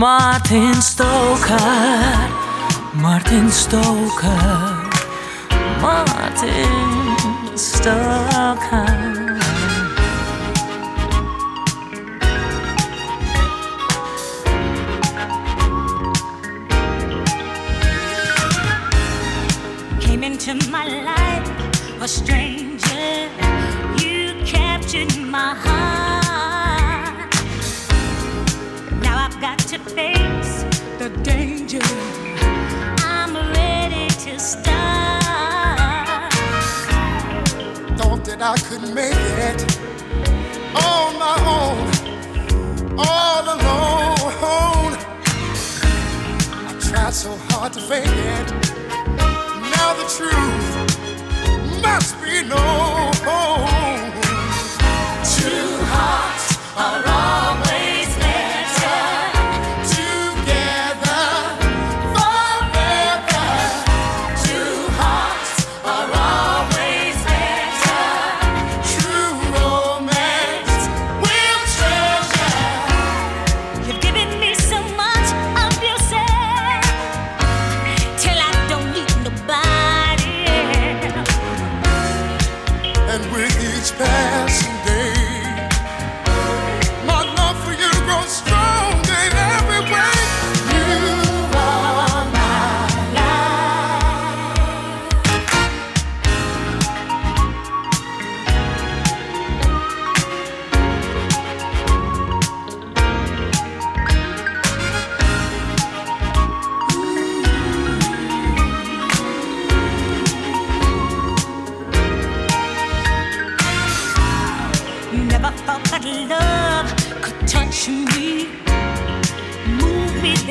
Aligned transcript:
Martin 0.00 0.80
Stoker, 0.80 1.58
Martin 2.94 3.50
Stoker, 3.50 4.88
Martin 5.82 7.54
Stoker. 7.54 8.86
Came 20.00 20.24
into 20.24 20.54
my 20.70 20.86
life 21.04 22.00
a 22.00 22.08
stranger. 22.08 23.28
You 23.98 24.42
captured 24.46 25.14
my 25.18 25.54
heart. 25.54 26.29
Got 29.40 29.58
to 29.58 29.78
face 29.78 30.64
the 30.98 31.08
danger. 31.22 31.80
I'm 33.02 33.34
ready 33.54 34.08
to 34.08 34.38
start. 34.38 35.80
Thought 37.96 38.24
that 38.26 38.42
I 38.42 38.56
could 38.68 38.82
make 38.94 39.14
it 39.48 39.62
on 40.76 41.18
my 41.18 41.36
own, 41.56 41.88
all 42.98 43.44
alone. 43.56 44.94
I 46.68 46.78
tried 46.78 47.14
so 47.14 47.34
hard 47.48 47.72
to 47.72 47.80
fake 47.80 48.04
it. 48.06 48.50
Now 49.74 49.94
the 49.94 50.06
truth 50.16 50.68
must 51.82 52.20
be 52.20 52.42
known. 52.46 53.12
Two 55.24 55.78
hearts 55.88 56.58
are 56.76 57.02
always 57.06 57.29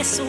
so 0.09 0.25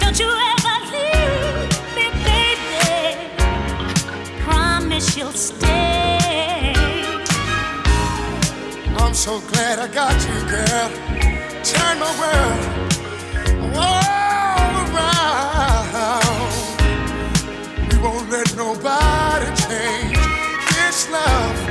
Don't 0.00 0.18
you 0.18 0.30
ever 0.52 0.76
leave 0.92 1.68
me 1.96 2.06
baby 2.24 2.88
Promise 4.40 5.16
you'll 5.16 5.32
stay 5.32 6.72
I'm 8.96 9.14
so 9.14 9.40
glad 9.40 9.78
I 9.78 9.88
got 9.88 10.16
you, 10.26 10.40
girl. 10.48 10.88
Turn 11.62 11.98
my 12.00 12.12
world 12.20 12.60
all 13.76 14.72
around. 14.86 16.52
We 17.90 17.96
won't 17.98 18.30
let 18.30 18.56
nobody 18.56 19.48
change 19.66 20.16
this 20.70 21.10
love 21.10 21.61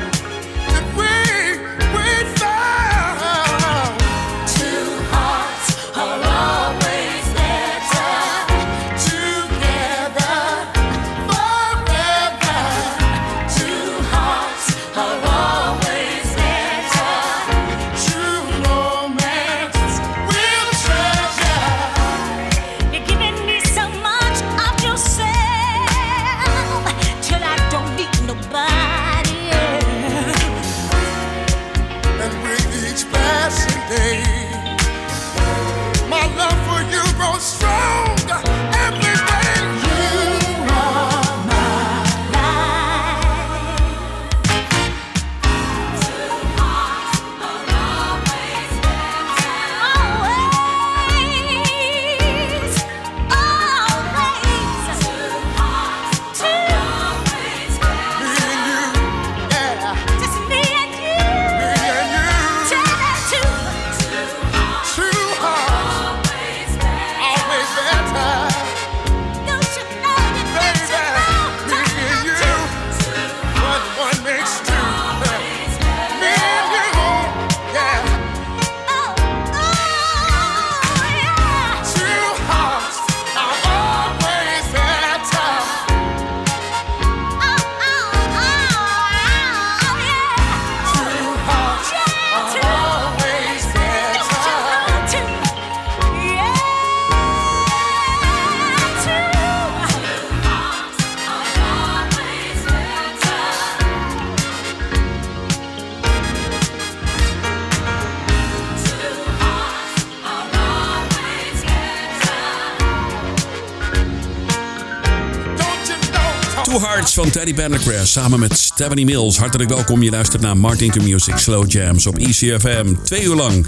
van 117.22 117.32
Teddy 117.32 117.54
Pendergrass 117.54 118.12
samen 118.12 118.40
met 118.40 118.58
Stephanie 118.58 119.06
Mills. 119.06 119.38
Hartelijk 119.38 119.70
welkom. 119.70 120.04
Je 120.04 120.10
luistert 120.10 120.42
naar 120.42 120.58
Martin 120.58 120.92
to 120.92 121.02
Music 121.02 121.38
Slow 121.38 121.72
Jams 121.72 122.08
op 122.08 122.18
ECFM. 122.18 122.96
Twee 123.04 123.24
uur 123.24 123.36
lang 123.36 123.66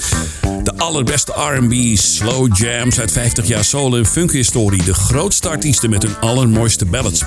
de 0.64 0.78
allerbeste 0.78 1.32
R&B 1.36 1.98
slow 1.98 2.58
jams 2.58 3.00
uit 3.00 3.12
50 3.12 3.48
jaar 3.48 3.64
soul 3.64 3.98
en 3.98 4.06
funk 4.06 4.32
historie. 4.32 4.84
De 4.84 4.94
grootste 4.94 5.50
artiesten 5.50 5.90
met 5.90 6.04
hun 6.04 6.16
allermooiste 6.20 6.86
ballads. 6.86 7.24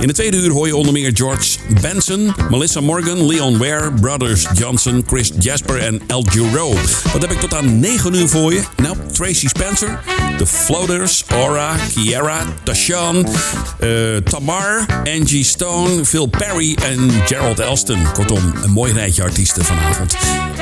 In 0.00 0.06
de 0.06 0.12
tweede 0.12 0.36
uur 0.36 0.50
hoor 0.50 0.66
je 0.66 0.76
onder 0.76 0.92
meer 0.92 1.10
George 1.14 1.58
Benson, 1.80 2.34
Melissa 2.50 2.80
Morgan, 2.80 3.26
Leon 3.26 3.58
Ware, 3.58 3.92
Brothers 3.92 4.46
Johnson, 4.54 5.04
Chris 5.06 5.32
Jasper 5.38 5.78
en 5.78 6.00
El 6.06 6.22
Giro. 6.22 6.74
Wat 7.12 7.22
heb 7.22 7.30
ik 7.30 7.40
tot 7.40 7.54
aan 7.54 7.80
9 7.80 8.14
uur 8.14 8.28
voor 8.28 8.52
je? 8.52 8.62
Nou, 8.76 8.96
Tracy 9.12 9.48
Spencer, 9.48 10.00
The 10.40 10.46
Floaters, 10.46 11.24
Aura, 11.28 11.76
Kiara, 11.92 12.46
Tashan, 12.64 13.26
uh, 13.26 14.20
Tamar, 14.22 14.86
Angie 15.04 15.42
Stone, 15.42 16.04
Phil 16.04 16.26
Perry 16.28 16.76
en 16.82 17.10
Gerald 17.26 17.58
Elston. 17.58 18.12
Kortom, 18.12 18.54
een 18.62 18.70
mooi 18.70 18.92
rijtje 18.92 19.22
artiesten 19.22 19.64
vanavond. 19.64 20.16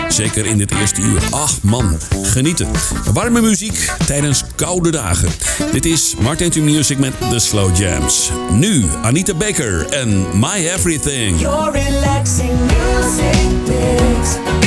Zeker 0.09 0.47
in 0.47 0.59
dit 0.59 0.71
eerste 0.71 1.01
uur. 1.01 1.21
Ach 1.31 1.63
man, 1.63 1.99
genieten. 2.23 2.69
Warme 3.13 3.41
muziek 3.41 3.95
tijdens 4.07 4.45
koude 4.57 4.91
dagen. 4.91 5.29
Dit 5.73 5.85
is 5.85 6.15
Martin 6.21 6.51
to 6.51 6.61
Music 6.61 6.99
met 6.99 7.13
The 7.31 7.39
Slow 7.39 7.77
Jams. 7.77 8.31
Nu 8.51 8.85
Anita 9.03 9.35
Baker 9.35 9.87
en 9.87 10.27
My 10.35 10.69
Everything. 10.69 11.41
Your 11.41 11.73
relaxing 11.73 12.59
music 12.61 13.49
mix. 13.67 14.58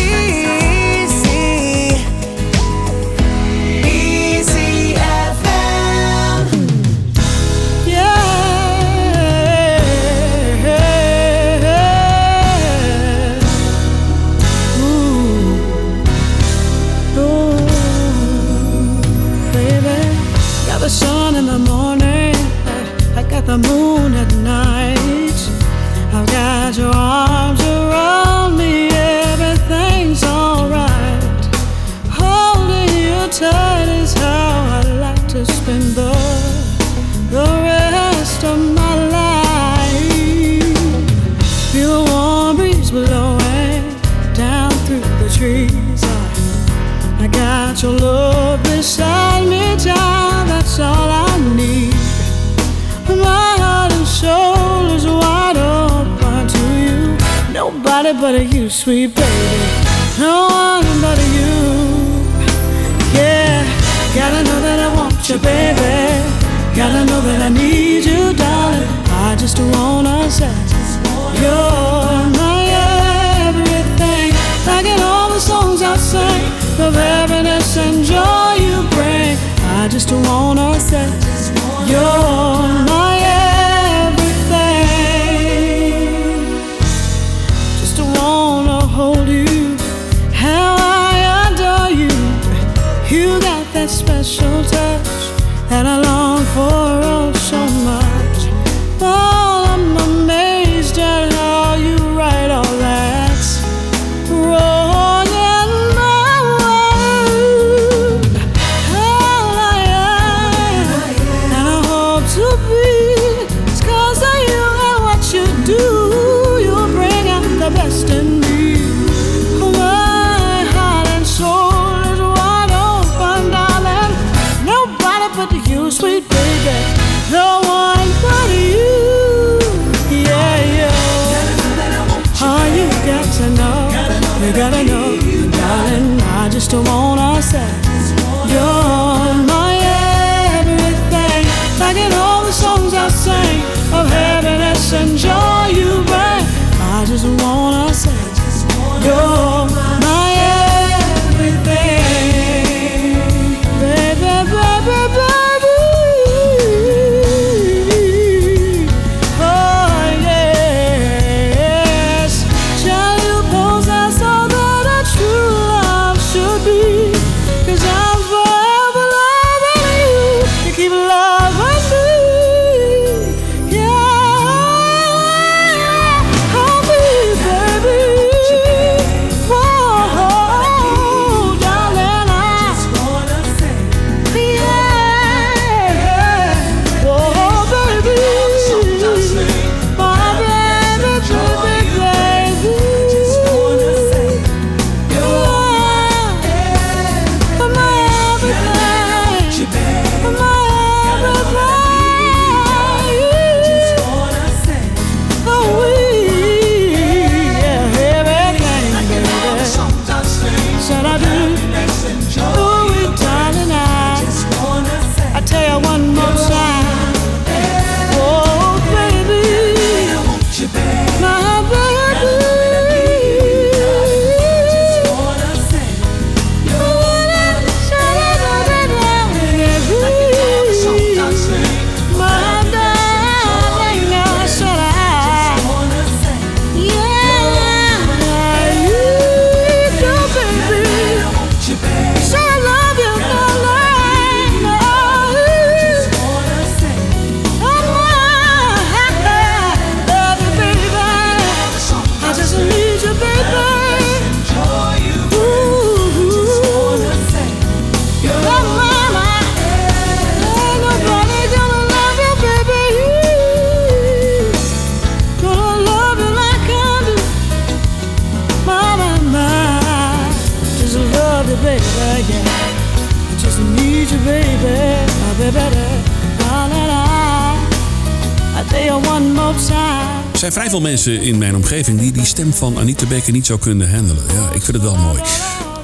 Zijn 280.51 280.63
vrij 280.63 280.79
veel 280.79 280.89
mensen 280.89 281.21
in 281.21 281.37
mijn 281.37 281.55
omgeving 281.55 281.99
die 281.99 282.11
die 282.11 282.25
stem 282.25 282.53
van 282.53 282.77
Anita 282.77 283.05
Baker 283.05 283.31
niet 283.31 283.45
zou 283.45 283.59
kunnen 283.59 283.95
handelen. 283.95 284.23
Ja, 284.33 284.45
ik 284.53 284.61
vind 284.61 284.77
het 284.77 284.81
wel 284.81 284.95
mooi. 284.95 285.21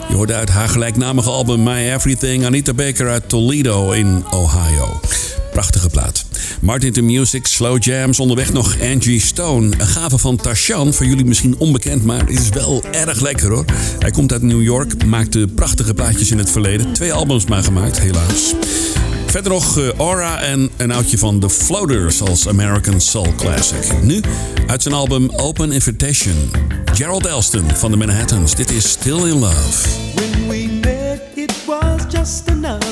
Je 0.10 0.16
hoorde 0.16 0.34
uit 0.34 0.50
haar 0.50 0.70
gelijknamige 0.70 1.30
album 1.30 1.64
My 1.64 1.94
Everything 1.94 2.46
Anita 2.46 2.74
Baker 2.74 3.10
uit 3.10 3.30
Toledo 3.30 3.92
in 3.92 4.24
Ohio. 4.32 5.00
Prachtige 5.52 5.90
plaat. 5.90 6.26
Martin 6.62 6.92
to 6.92 7.02
Music, 7.02 7.48
Slow 7.48 7.84
Jams, 7.84 8.20
onderweg 8.20 8.54
nog 8.54 8.76
Angie 8.82 9.22
Stone. 9.22 9.74
Een 9.78 9.88
gave 9.88 10.18
van 10.18 10.36
Tarshan, 10.36 10.94
voor 10.94 11.06
jullie 11.06 11.26
misschien 11.26 11.58
onbekend, 11.58 12.04
maar 12.04 12.30
is 12.30 12.50
wel 12.50 12.84
erg 12.92 13.22
lekker 13.22 13.50
hoor. 13.50 13.66
Hij 14.00 14.12
komt 14.12 14.32
uit 14.32 14.42
New 14.42 14.64
York, 14.64 15.06
maakte 15.06 15.48
prachtige 15.56 15.94
plaatjes 15.94 16.32
in 16.32 16.38
het 16.38 16.52
verleden. 16.52 16.94
Twee 16.94 17.14
albums 17.14 17.46
maar 17.46 17.64
gemaakt, 17.64 18.00
helaas. 18.00 18.54
Verder 19.28 19.52
nog 19.52 19.78
eh, 19.78 19.90
Aura 19.98 20.42
en 20.42 20.70
een 20.78 20.92
oudje 20.92 21.18
van 21.18 21.40
The 21.40 21.50
Floaters 21.50 22.22
als 22.22 22.48
American 22.48 23.02
Soul 23.02 23.34
Classic. 23.36 24.02
Nu 24.02 24.22
uit 24.68 24.82
zijn 24.82 24.94
album 24.94 25.30
Open 25.30 25.72
Invitation. 25.72 26.52
Gerald 26.94 27.26
Elston 27.26 27.70
van 27.76 27.92
de 27.92 27.98
Manhattans. 27.98 28.56
Dit 28.56 28.72
is 28.72 28.90
Still 28.90 29.18
in 29.18 29.40
Love. 29.40 29.88
When 30.16 30.48
we 30.48 30.80
met, 30.82 31.22
it 31.36 31.54
was 31.66 32.02
just 32.10 32.50
another 32.50 32.87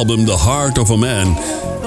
album 0.00 0.24
The 0.24 0.38
Heart 0.38 0.78
of 0.78 0.90
a 0.90 0.96
Man. 0.96 1.38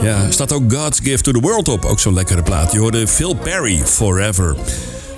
Ja, 0.02 0.32
staat 0.32 0.52
ook 0.52 0.74
God's 0.74 1.00
Gift 1.04 1.24
to 1.24 1.32
the 1.32 1.40
World 1.40 1.68
op. 1.68 1.86
Ook 1.86 2.00
zo'n 2.00 2.14
lekkere 2.14 2.44
plaat. 2.44 2.72
Je 2.72 2.80
hoorde 2.80 3.08
Phil 3.08 3.36
Perry, 3.36 3.82
Forever. 3.86 4.56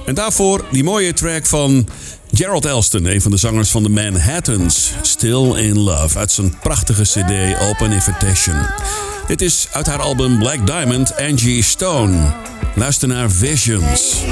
En 0.06 0.16
daarvoor 0.16 0.66
die 0.72 0.84
mooie 0.84 1.14
track 1.14 1.46
van 1.46 1.88
Gerald 2.34 2.66
Elston, 2.66 3.06
een 3.06 3.22
van 3.22 3.32
de 3.32 3.38
zangers 3.38 3.70
van 3.70 3.84
de 3.84 3.90
Manhattans. 3.90 4.92
Still 5.02 5.56
in 5.56 5.80
Love, 5.80 6.18
uit 6.20 6.32
zijn 6.32 6.58
prachtige 6.62 7.02
cd 7.02 7.62
Open 7.70 7.92
Invitation. 7.92 8.58
Dit 9.28 9.42
is 9.42 9.68
uit 9.72 9.88
haar 9.88 10.02
album 10.02 10.38
Black 10.38 10.68
Diamond, 10.68 11.18
Angie 11.18 11.64
Stone. 11.64 12.34
Luister 12.76 13.08
naar 13.08 13.32
Visions. 13.32 14.24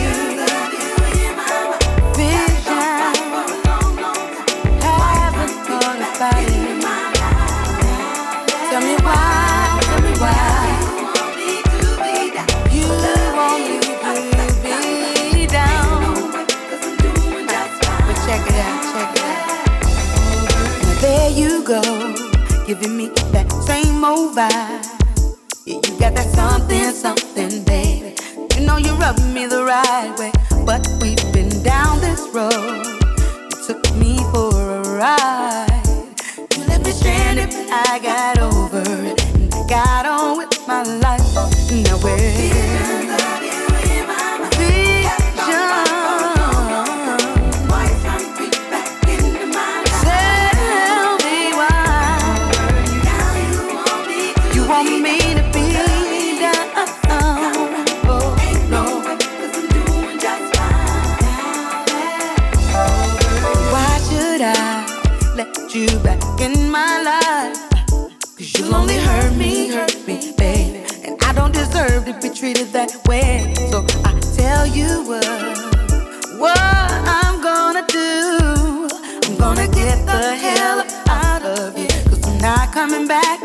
Giving 22.65 22.95
me 22.95 23.09
that 23.31 23.51
same 23.51 24.03
old 24.05 24.35
vibe. 24.35 24.85
Yeah, 25.65 25.75
you 25.75 25.99
got 25.99 26.13
that 26.15 26.27
something, 26.33 26.91
something, 26.91 27.63
baby. 27.65 28.15
You 28.55 28.65
know 28.65 28.77
you 28.77 28.91
rub 28.95 29.17
me 29.33 29.45
the 29.47 29.63
right 29.65 30.15
way, 30.17 30.31
but 30.65 30.87
we've 31.01 31.33
been 31.33 31.51
down 31.63 31.99
this 31.99 32.21
road. 32.33 32.85
You 33.51 33.57
took 33.67 33.83
me 33.95 34.17
for 34.31 34.51
a 34.55 34.81
ride. 34.97 36.15
You 36.55 36.63
left 36.65 36.85
me 36.85 36.91
stranded, 36.91 37.49
but 37.49 37.67
I 37.69 37.99
got 37.99 38.39
over 38.39 38.81
it. 38.81 39.25
And 39.35 39.53
I 39.53 39.67
got 39.67 40.05
on 40.05 40.37
with 40.37 40.67
my 40.67 40.83
life. 40.83 41.21
Now 41.69 41.97
we're 42.01 43.42
in 66.43 66.69
my 66.69 67.01
life. 67.01 67.57
Cause 68.37 68.53
you 68.57 68.65
only 68.75 68.97
hurt 68.97 69.33
me, 69.35 69.69
hurt 69.69 69.95
me, 70.05 70.33
babe. 70.37 70.85
And 71.05 71.15
I 71.23 71.31
don't 71.31 71.53
deserve 71.53 72.05
to 72.05 72.13
be 72.21 72.29
treated 72.29 72.67
that 72.73 72.91
way. 73.07 73.53
So 73.71 73.85
I 74.03 74.11
tell 74.35 74.67
you 74.67 74.91
what, 75.07 75.25
what 76.43 76.57
I'm 76.59 77.41
gonna 77.41 77.85
do. 77.87 78.89
I'm 79.25 79.37
gonna 79.37 79.67
get 79.67 80.05
the 80.05 80.35
hell 80.45 80.79
out 81.07 81.43
of 81.43 81.77
here. 81.77 82.03
Cause 82.09 82.27
I'm 82.27 82.37
not 82.39 82.73
coming 82.73 83.07
back. 83.07 83.39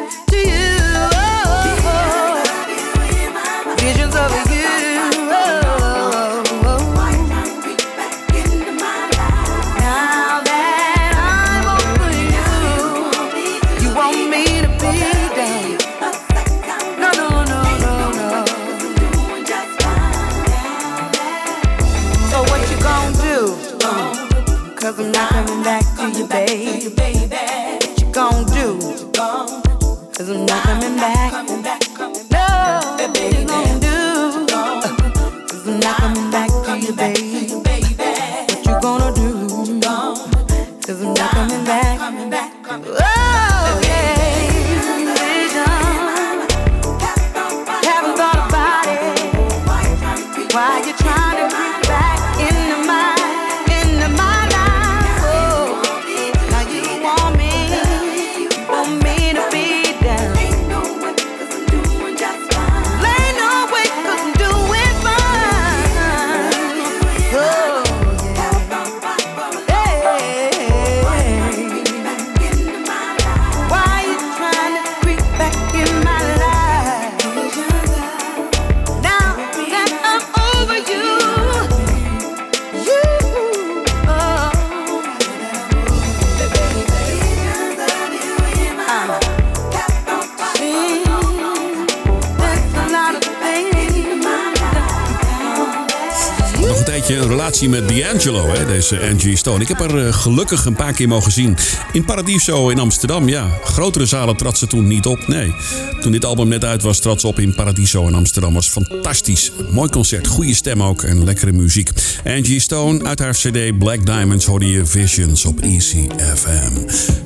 Angie 98.79 99.37
Stone. 99.37 99.63
Ik 99.63 99.69
heb 99.69 99.79
haar 99.79 100.07
eh, 100.07 100.13
gelukkig 100.13 100.65
een 100.65 100.75
paar 100.75 100.93
keer 100.93 101.09
mogen 101.09 101.33
zien. 101.33 101.57
In 101.93 102.05
Paradiso 102.05 102.69
in 102.69 102.79
Amsterdam, 102.79 103.29
ja. 103.29 103.59
Grotere 103.65 104.07
zalen 104.07 104.37
trad 104.37 104.59
ze 104.59 104.67
toen 104.67 104.87
niet 104.87 105.07
op, 105.07 105.27
nee. 105.27 105.55
Toen 106.01 106.13
dit 106.13 106.25
album 106.25 106.49
net 106.49 106.65
uit 106.65 106.83
was, 106.83 107.01
trad 107.01 107.21
ze 107.21 107.27
op 107.27 107.39
in 107.39 107.55
Paradiso 107.55 108.07
in 108.07 108.15
Amsterdam. 108.15 108.55
Was 108.55 108.69
fantastisch. 108.69 109.53
Mooi 109.71 109.91
concert, 109.91 110.27
goede 110.27 110.55
stem 110.55 110.83
ook 110.83 111.03
en 111.03 111.25
lekkere 111.25 111.53
muziek. 111.53 111.91
Angie 112.25 112.61
Stone, 112.61 113.05
uit 113.05 113.19
haar 113.19 113.33
cd 113.33 113.79
Black 113.79 114.07
Diamonds 114.07 114.45
hoorde 114.45 114.71
je 114.71 114.87
Visions 114.87 115.45
op 115.45 115.61
Easy 115.61 116.07
FM. 116.35 116.73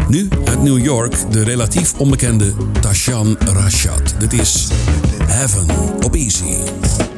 Nu 0.09 0.29
uit 0.45 0.63
New 0.63 0.85
York, 0.85 1.15
de 1.31 1.45
relatief 1.45 1.93
onbekende 1.97 2.53
Tashan 2.81 3.37
Rashad. 3.39 4.15
Dit 4.19 4.33
is 4.33 4.69
Heaven 5.27 5.67
op 6.03 6.15
Easy. 6.15 7.12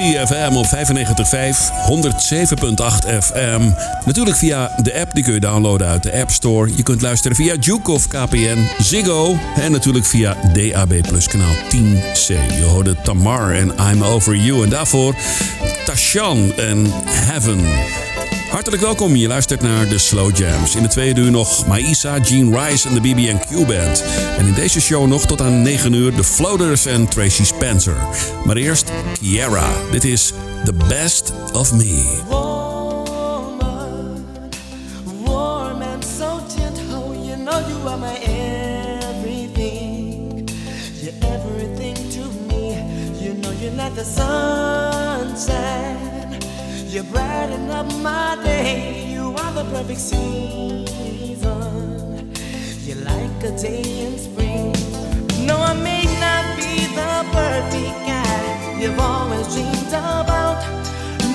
ECFM 0.00 0.56
op 0.56 0.66
95.5, 0.66 0.70
107.8 1.88 3.22
FM. 3.22 3.70
Natuurlijk 4.04 4.36
via 4.36 4.70
de 4.82 5.00
app, 5.00 5.14
die 5.14 5.24
kun 5.24 5.32
je 5.32 5.40
downloaden 5.40 5.86
uit 5.86 6.02
de 6.02 6.12
App 6.20 6.30
Store. 6.30 6.76
Je 6.76 6.82
kunt 6.82 7.00
luisteren 7.00 7.36
via 7.36 7.54
Juke 7.54 7.90
of 7.90 8.08
KPN, 8.08 8.68
Ziggo. 8.78 9.36
En 9.56 9.72
natuurlijk 9.72 10.06
via 10.06 10.36
DAB 10.52 11.08
Plus 11.08 11.28
kanaal 11.28 11.54
10C. 11.54 12.26
Je 12.26 12.66
hoorde 12.68 12.96
Tamar 13.02 13.54
en 13.54 13.72
I'm 13.92 14.02
Over 14.02 14.36
You. 14.36 14.62
En 14.62 14.68
daarvoor 14.68 15.14
Tashan 15.84 16.52
en 16.56 16.86
Heaven. 17.04 17.60
Hartelijk 18.50 18.82
welkom, 18.82 19.16
je 19.16 19.28
luistert 19.28 19.60
naar 19.60 19.88
de 19.88 19.98
Slow 19.98 20.36
Jams. 20.36 20.74
In 20.74 20.82
de 20.82 20.88
tweede 20.88 21.20
uur 21.20 21.30
nog 21.30 21.66
Maïsa, 21.66 22.24
Gene 22.24 22.60
Rice 22.60 22.88
en 22.88 22.94
de 22.94 23.00
BB&Q 23.00 23.66
Band. 23.66 24.04
En 24.38 24.46
in 24.46 24.54
deze 24.54 24.80
show 24.80 25.06
nog 25.06 25.26
tot 25.26 25.40
aan 25.40 25.62
9 25.62 25.92
uur 25.92 26.14
de 26.14 26.24
Floaters 26.24 26.86
en 26.86 27.08
Tracy 27.08 27.44
Spencer. 27.44 27.96
Maar 28.44 28.56
eerst 28.56 28.92
Kiara. 29.20 29.70
Dit 29.90 30.04
is 30.04 30.32
The 30.64 30.74
Best 30.88 31.32
of 31.52 31.72
Me. 31.72 32.18
The 43.96 44.04
sunshine. 44.04 46.09
You 46.90 47.04
brighten 47.04 47.70
up 47.70 47.86
my 48.02 48.36
day. 48.42 49.06
You 49.06 49.32
are 49.36 49.52
the 49.52 49.62
perfect 49.70 50.00
season. 50.00 51.46
You're 52.84 53.04
like 53.04 53.44
a 53.44 53.52
day 53.56 54.06
in 54.06 54.18
spring. 54.18 54.74
No, 55.46 55.56
I 55.58 55.72
may 55.72 56.02
not 56.18 56.56
be 56.58 56.86
the 56.98 57.24
perfect 57.30 57.94
guy 58.10 58.76
you've 58.80 58.98
always 58.98 59.46
dreamed 59.54 59.86
about. 59.86 60.58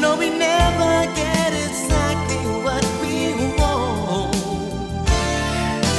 No, 0.02 0.18
we 0.18 0.30
never 0.30 1.08
get 1.16 1.54
exactly 1.54 2.44
what 2.66 2.84
we 3.00 3.32
want. 3.56 4.36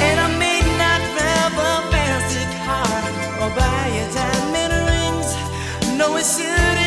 And 0.05 0.19
I 0.19 0.29
may 0.37 0.61
not 0.77 1.01
have 1.17 1.57
a 1.71 1.73
fancy 1.89 2.45
car 2.61 3.01
or 3.41 3.49
buy 3.57 3.87
a 4.03 4.05
diamond 4.13 4.73
rings. 4.85 5.29
No, 5.97 6.15
it 6.15 6.27
shouldn't 6.27 6.86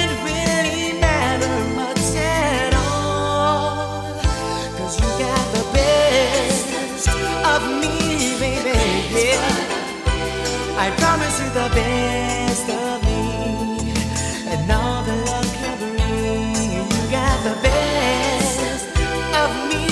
I 10.82 10.90
promise 10.92 11.38
you 11.38 11.48
the 11.50 11.68
best 11.74 12.66
of 12.70 13.04
me 13.04 13.92
and 14.48 14.72
all 14.72 15.02
the 15.04 15.14
love 15.28 15.52
can 15.60 15.76
bring. 15.78 16.72
You 16.72 17.10
got 17.10 17.36
the 17.44 17.54
best 17.60 18.60
of 19.42 19.50
me. 19.68 19.84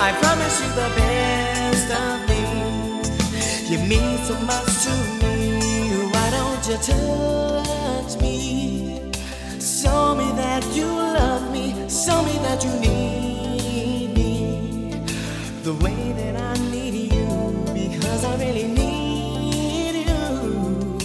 I 0.00 0.10
promise 0.20 0.56
you 0.60 0.68
the 0.82 0.90
best 0.98 1.88
of 2.04 2.14
me. 2.28 2.42
You 3.70 3.78
mean 3.86 4.18
so 4.24 4.34
much 4.50 4.72
to 4.86 4.94
me. 5.22 5.36
Why 6.12 6.26
don't 6.36 6.62
you 6.68 6.76
touch 6.90 8.20
me? 8.20 9.12
Show 9.60 10.16
me 10.16 10.28
that 10.42 10.66
you 10.74 10.86
love 10.86 11.52
me. 11.52 11.66
Show 11.88 12.20
me 12.24 12.36
that 12.46 12.64
you 12.64 12.72
need 12.80 14.08
me 14.12 15.04
the 15.62 15.74
way 15.74 16.12
that 16.18 16.34
I 16.34 16.54
need 16.72 16.94
you 16.94 16.97
because 18.18 18.40
I 18.40 18.44
really 18.44 18.66
need 18.66 20.06
you. 20.06 20.98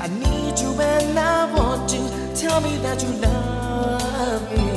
I 0.00 0.08
need 0.08 0.58
you 0.58 0.70
and 0.80 1.18
I 1.18 1.50
want 1.54 1.92
you. 1.92 2.04
Tell 2.34 2.60
me 2.60 2.76
that 2.78 3.02
you 3.02 3.10
love 3.24 4.42
me 4.52 4.68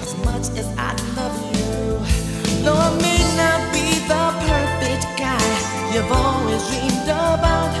as 0.00 0.14
much 0.24 0.46
as 0.60 0.68
I 0.78 0.94
love 1.16 1.38
you. 1.56 2.62
Though 2.64 2.80
I 2.88 2.90
may 3.02 3.20
not 3.40 3.60
be 3.74 3.86
the 4.12 4.24
perfect 4.46 5.06
guy 5.18 5.50
you've 5.92 6.12
always 6.12 6.62
dreamed 6.68 7.08
about. 7.08 7.74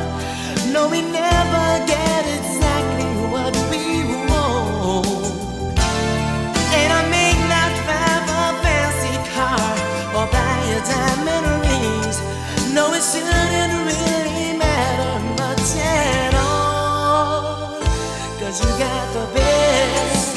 No, 0.72 0.88
we 0.88 1.02
never 1.02 1.66
get 1.86 2.22
exactly 2.38 3.10
what 3.32 3.54
we 3.70 4.02
want. 4.30 5.06
And 6.78 6.90
I 6.92 7.02
may 7.08 7.32
not 7.54 7.72
have 7.90 8.26
a 8.42 8.46
fancy 8.62 9.14
car 9.30 9.70
or 10.16 10.26
buy 10.32 10.58
a 10.74 10.80
diamond 10.86 11.49
shouldn't 13.02 13.72
really 13.86 14.58
matter 14.58 15.20
much 15.40 15.74
at 15.76 16.34
all. 16.34 17.80
Cause 18.38 18.60
you 18.60 18.70
got 18.78 19.12
the 19.14 19.26
best 19.34 20.36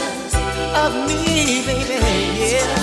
of 0.73 0.93
me, 1.08 1.65
baby. 1.65 2.54
Yeah. 2.54 2.83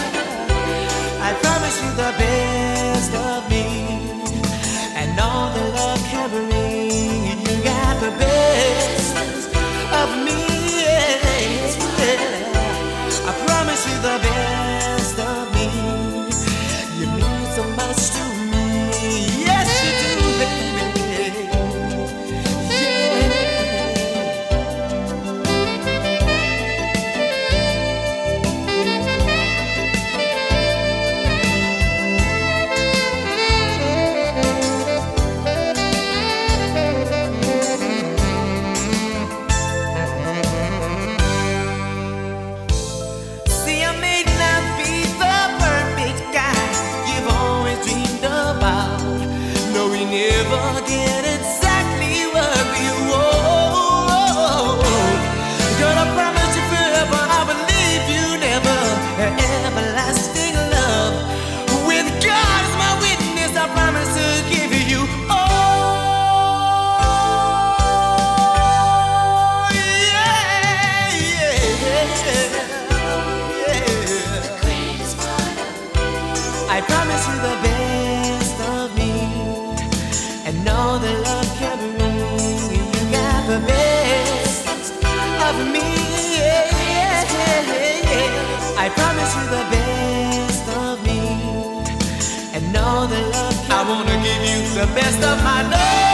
The 94.81 94.87
best 94.95 95.23
of 95.23 95.43
my 95.45 95.63
love. 95.69 96.10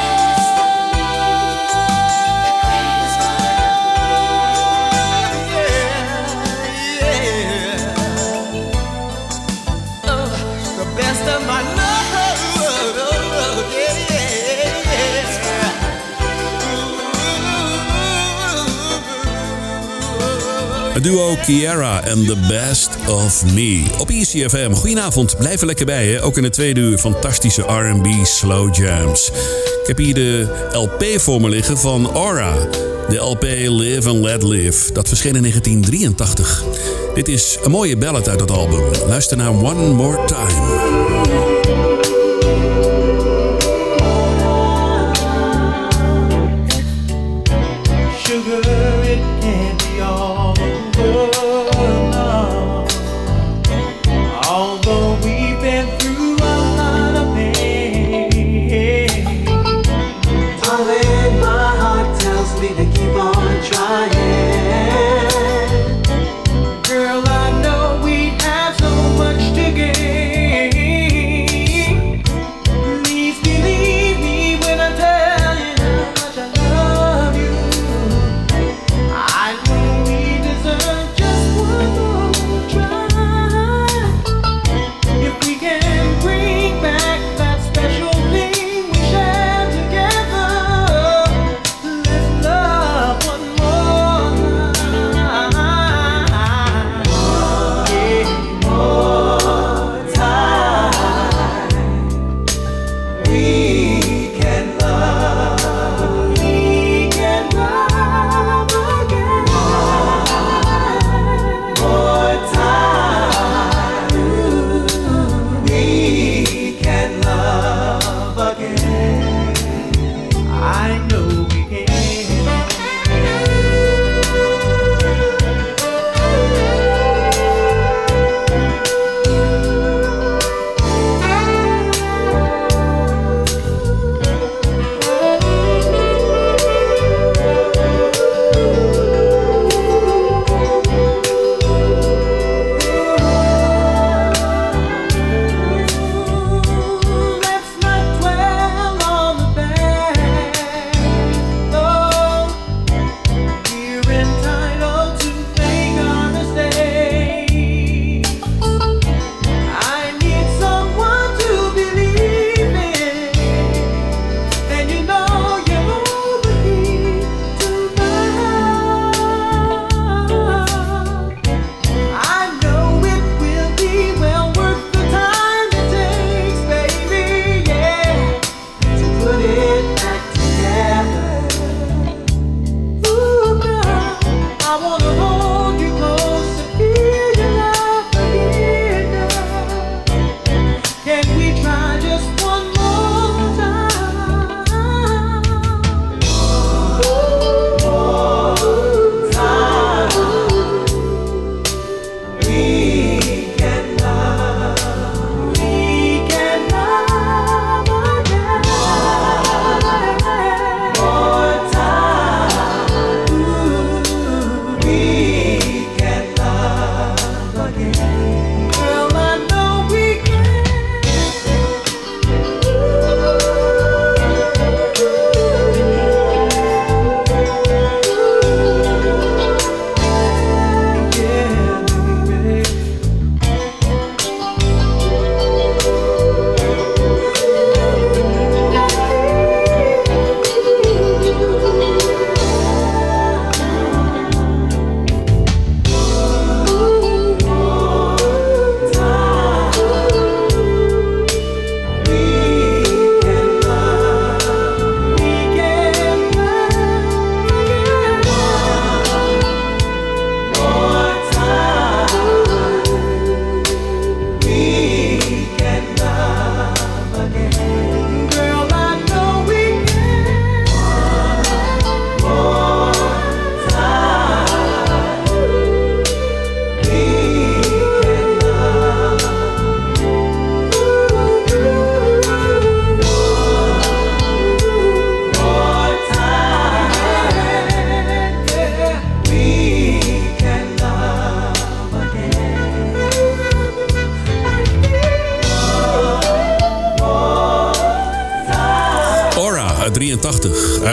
Duo 21.06 21.36
Kiara 21.44 22.02
en 22.04 22.24
The 22.24 22.36
Best 22.48 22.96
of 23.08 23.44
Me. 23.54 23.84
Op 23.98 24.10
ECFM. 24.10 24.72
Goedenavond, 24.72 25.36
blijf 25.38 25.60
er 25.60 25.66
lekker 25.66 25.86
bij. 25.86 26.06
Hè? 26.06 26.22
Ook 26.22 26.36
in 26.36 26.44
het 26.44 26.52
tweede 26.52 26.80
uur 26.80 26.98
fantastische 26.98 27.62
R&B 27.62 28.06
slow 28.26 28.74
jams. 28.74 29.30
Ik 29.80 29.86
heb 29.86 29.98
hier 29.98 30.14
de 30.14 30.46
LP 30.72 31.04
voor 31.20 31.40
me 31.40 31.48
liggen 31.48 31.78
van 31.78 32.12
Aura. 32.12 32.54
De 33.08 33.16
LP 33.16 33.42
Live 33.68 34.08
and 34.08 34.24
Let 34.24 34.42
Live. 34.42 34.92
Dat 34.92 35.08
verscheen 35.08 35.34
in 35.34 35.42
1983. 35.42 36.64
Dit 37.14 37.28
is 37.28 37.58
een 37.62 37.70
mooie 37.70 37.96
ballad 37.96 38.28
uit 38.28 38.38
dat 38.38 38.50
album. 38.50 38.84
Luister 39.06 39.36
naar 39.36 39.50
One 39.50 39.92
More 39.92 40.24
Time. 40.24 40.95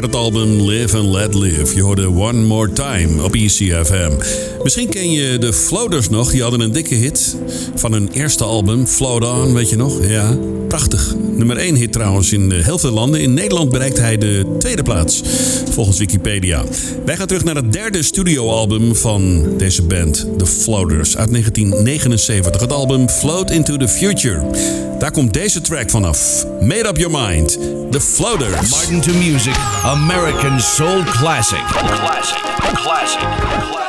Het 0.03 0.15
album 0.15 0.61
Live 0.61 0.97
and 0.97 1.09
Let 1.09 1.35
Live. 1.35 1.75
Je 1.75 1.81
hoorde 1.81 2.07
One 2.07 2.41
More 2.41 2.71
Time 2.71 3.23
op 3.23 3.35
ECFM. 3.35 4.11
Misschien 4.63 4.89
ken 4.89 5.11
je 5.11 5.37
de 5.37 5.53
Floaters 5.53 6.09
nog. 6.09 6.31
Die 6.31 6.41
hadden 6.41 6.59
een 6.59 6.71
dikke 6.71 6.95
hit 6.95 7.35
van 7.75 7.91
hun 7.91 8.09
eerste 8.13 8.43
album, 8.43 8.87
Float 8.87 9.23
On, 9.23 9.53
weet 9.53 9.69
je 9.69 9.75
nog? 9.75 10.07
Ja, 10.07 10.37
prachtig. 10.67 11.15
Nummer 11.35 11.57
1 11.57 11.75
hit 11.75 11.91
trouwens 11.91 12.33
in 12.33 12.51
heel 12.51 12.77
veel 12.77 12.91
landen. 12.91 13.21
In 13.21 13.33
Nederland 13.33 13.69
bereikt 13.69 13.97
hij 13.97 14.17
de 14.17 14.55
tweede 14.59 14.83
plaats, 14.83 15.21
volgens 15.69 15.97
Wikipedia. 15.97 16.63
Wij 17.05 17.17
gaan 17.17 17.27
terug 17.27 17.43
naar 17.43 17.55
het 17.55 17.73
derde 17.73 18.03
studioalbum 18.03 18.95
van 18.95 19.45
deze 19.57 19.83
band, 19.83 20.27
The 20.37 20.45
Floaters, 20.45 21.17
uit 21.17 21.29
1979. 21.29 22.61
Het 22.61 22.71
album 22.71 23.09
Float 23.09 23.51
Into 23.51 23.77
the 23.77 23.87
Future. 23.87 24.41
Daar 24.99 25.11
komt 25.11 25.33
deze 25.33 25.61
track 25.61 25.89
vanaf. 25.89 26.45
Made 26.59 26.87
Up 26.87 26.97
Your 26.97 27.27
Mind, 27.27 27.51
The 27.91 28.01
Floaters. 28.01 28.69
Martin 28.69 29.01
to 29.01 29.13
Music, 29.13 29.55
American 29.85 30.59
Soul 30.59 31.03
Classic. 31.03 31.65
Classic, 31.65 32.37
classic, 32.75 33.27
classic. 33.27 33.82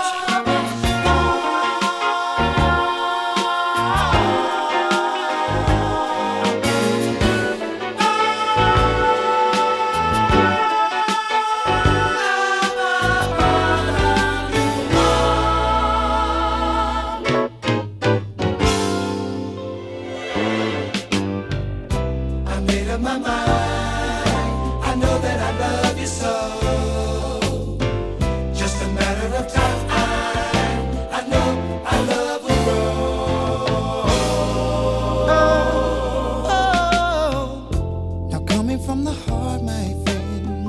the 39.04 39.12
heart, 39.12 39.62
my 39.62 39.94
friend. 40.04 40.68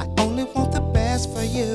I 0.00 0.06
only 0.22 0.44
want 0.44 0.72
the 0.72 0.80
best 0.80 1.34
for 1.34 1.42
you. 1.42 1.72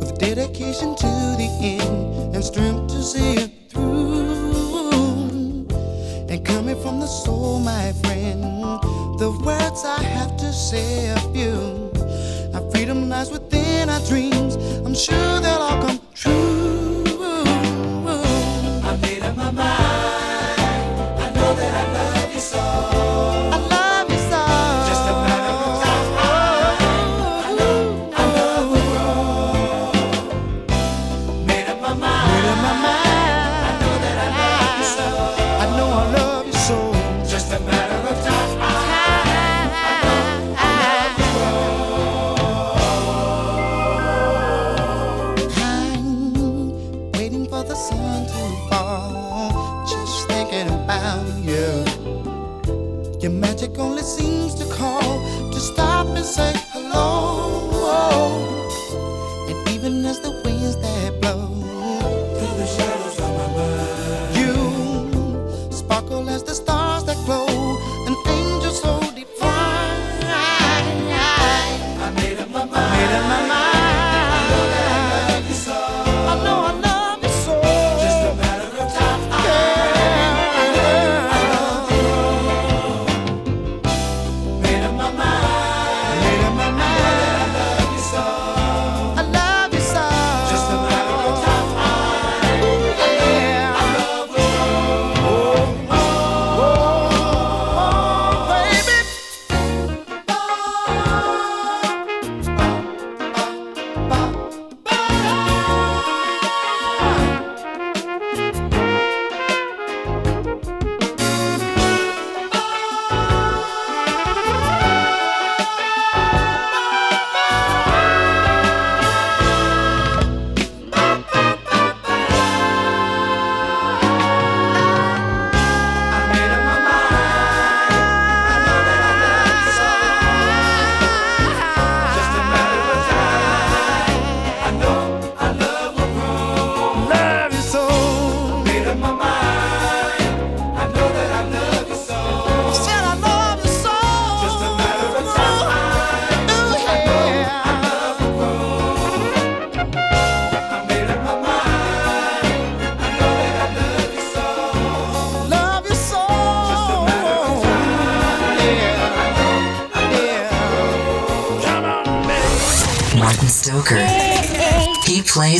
With 0.00 0.18
dedication 0.18 0.96
to 0.96 1.10
the 1.40 1.48
end 1.60 2.34
and 2.34 2.44
strength 2.44 2.88
to 2.94 3.02
see 3.02 3.34
it 3.34 3.50
through. 3.70 5.66
And 6.30 6.44
coming 6.44 6.80
from 6.80 7.00
the 7.00 7.06
soul, 7.06 7.60
my 7.60 7.92
friend, 8.04 8.42
the 9.18 9.30
words 9.44 9.84
I 9.84 10.02
have 10.02 10.36
to 10.38 10.52
say 10.52 11.10
of 11.10 11.36
you. 11.36 11.90
Our 12.54 12.70
freedom 12.70 13.08
lies 13.08 13.30
within 13.30 13.88
our 13.90 14.00
dreams. 14.06 14.56
I'm 14.56 14.94
sure 14.94 15.40
they'll 15.40 15.64
all 15.68 15.82
come 15.86 16.00
true. 16.14 16.57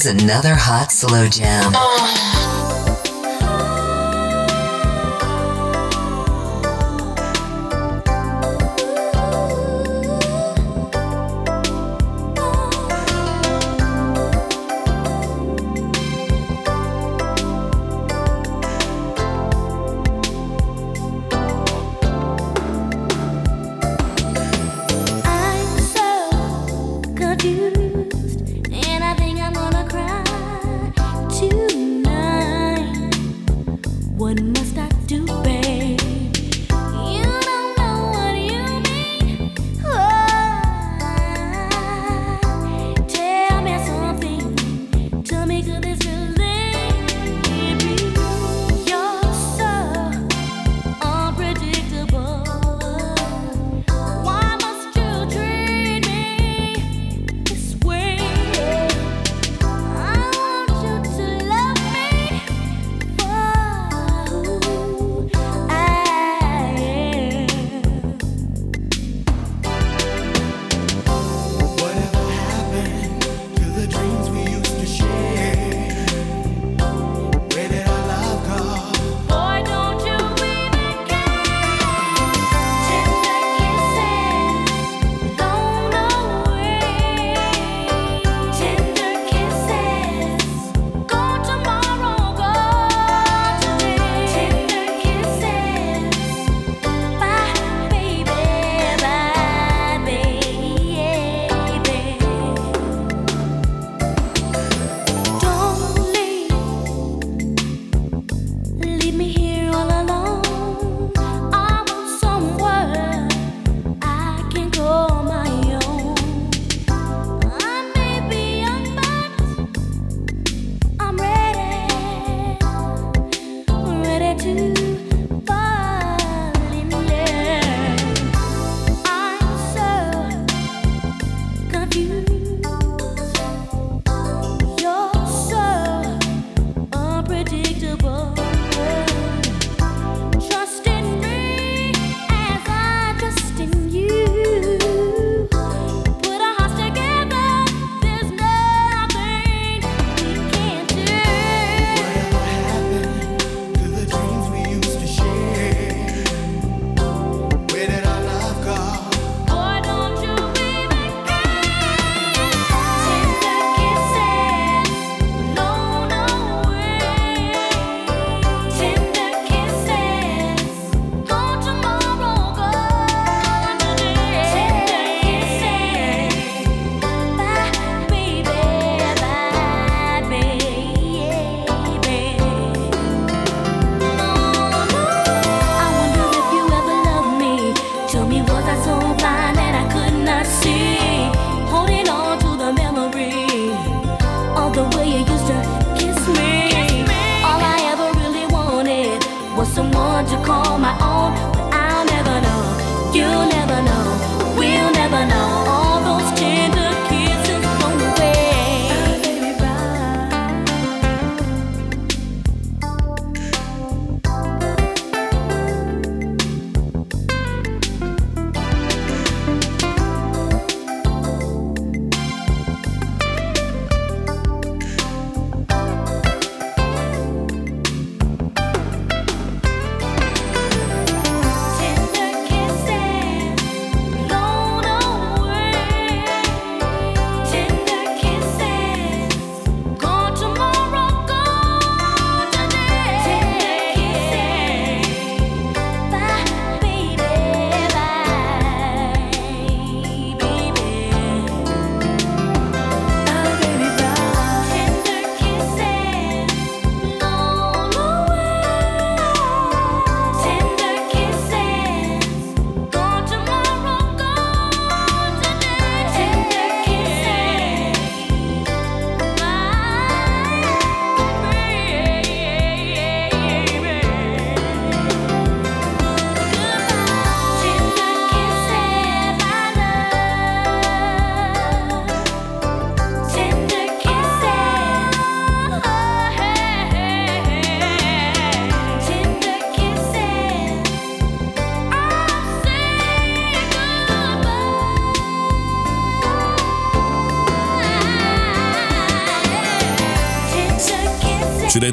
Another 0.07 0.55
hot 0.55 0.93
slow 0.93 1.27
jam. 1.27 1.73
Oh. 1.75 2.28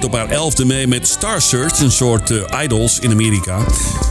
Op 0.04 0.14
haar 0.14 0.30
elfde 0.30 0.66
mee 0.66 0.88
met 0.88 1.08
Star 1.08 1.42
Search, 1.42 1.80
een 1.80 1.92
soort 1.92 2.32
eh, 2.32 2.64
idols 2.64 3.00
in 3.00 3.12
Amerika. 3.12 3.60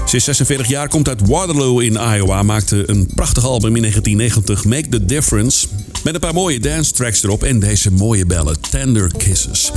Ze 0.06 0.16
is 0.16 0.24
46 0.24 0.68
jaar, 0.68 0.88
komt 0.88 1.08
uit 1.08 1.28
Waterloo 1.28 1.78
in 1.78 1.92
Iowa. 1.92 2.42
Maakte 2.42 2.90
een 2.90 3.10
prachtig 3.14 3.44
album 3.44 3.76
in 3.76 3.80
1990, 3.80 4.64
Make 4.64 4.88
the 4.88 5.04
Difference. 5.04 5.66
Met 6.04 6.14
een 6.14 6.20
paar 6.20 6.34
mooie 6.34 6.60
dance 6.60 6.92
tracks 6.92 7.22
erop 7.22 7.42
en 7.42 7.58
deze 7.58 7.90
mooie 7.92 8.26
ballad, 8.26 8.70
Tender 8.70 9.10
Kisses. 9.16 9.72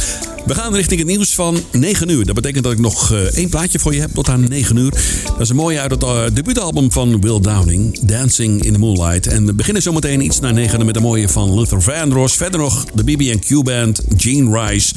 We 0.45 0.55
gaan 0.55 0.75
richting 0.75 0.99
het 0.99 1.09
nieuws 1.09 1.35
van 1.35 1.57
9 1.71 2.09
uur. 2.09 2.25
Dat 2.25 2.35
betekent 2.35 2.63
dat 2.63 2.73
ik 2.73 2.79
nog 2.79 3.11
eh, 3.11 3.19
één 3.19 3.49
plaatje 3.49 3.79
voor 3.79 3.93
je 3.93 3.99
heb 3.99 4.11
tot 4.13 4.29
aan 4.29 4.47
9 4.47 4.77
uur. 4.77 4.91
Dat 5.23 5.39
is 5.39 5.49
een 5.49 5.55
mooie 5.55 5.79
uit 5.79 5.91
het 5.91 6.03
eh, 6.03 6.23
debuutalbum 6.33 6.91
van 6.91 7.21
Will 7.21 7.39
Downing, 7.39 7.99
Dancing 7.99 8.63
in 8.63 8.73
the 8.73 8.79
Moonlight. 8.79 9.27
En 9.27 9.45
we 9.45 9.53
beginnen 9.53 9.81
zometeen 9.81 10.21
iets 10.21 10.39
na 10.39 10.51
9 10.51 10.85
met 10.85 10.95
een 10.95 11.01
mooie 11.01 11.29
van 11.29 11.59
Luther 11.59 11.81
Vandross. 11.81 12.35
Verder 12.35 12.59
nog 12.59 12.85
de 12.93 13.03
BB&Q 13.03 13.63
Band, 13.63 14.01
Gene 14.17 14.59
Rice, 14.59 14.93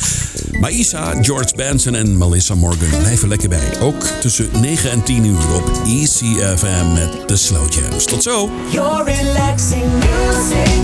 Maïsa, 0.60 1.14
George 1.22 1.54
Benson 1.56 1.94
en 1.94 2.18
Melissa 2.18 2.54
Morgan. 2.54 2.98
Blijf 3.00 3.22
er 3.22 3.28
lekker 3.28 3.48
bij. 3.48 3.80
Ook 3.80 4.04
tussen 4.04 4.48
9 4.60 4.90
en 4.90 5.02
10 5.02 5.24
uur 5.24 5.54
op 5.54 5.70
ECFM 5.86 6.92
met 6.92 7.28
de 7.28 7.36
Slow 7.36 7.72
Jams. 7.72 8.04
Tot 8.04 8.22
zo! 8.22 8.50
Your 8.70 9.04
relaxing 9.04 9.92
music. 9.92 10.80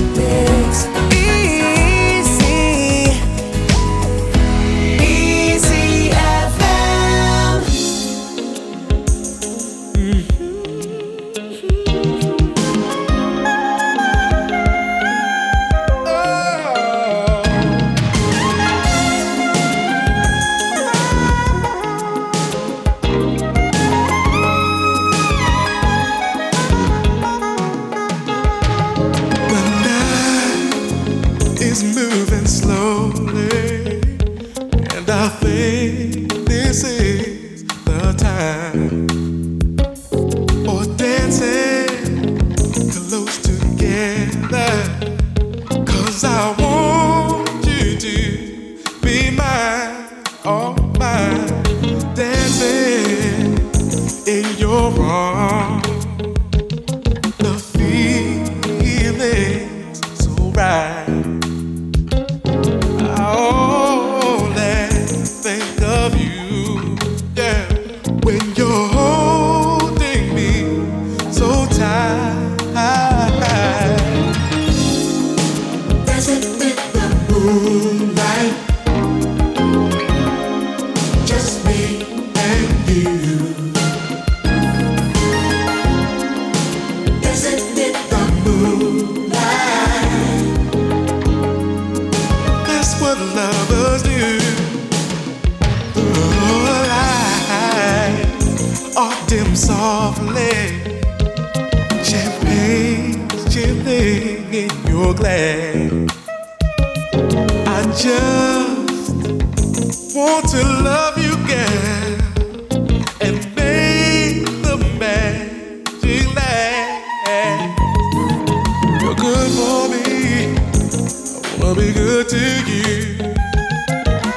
Good 121.96 122.28
to 122.28 122.44
you. 122.70 123.16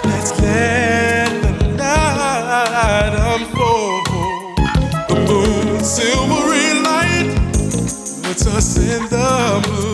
Let's 0.05 0.32
let 0.41 1.30
the 1.43 1.53
night 1.76 3.14
unfold. 3.34 4.05
The 5.10 5.16
moon's 5.28 5.89
silvery 5.89 6.70
light 6.88 7.30
puts 8.24 8.47
us 8.47 8.78
in 8.78 9.01
the 9.10 9.88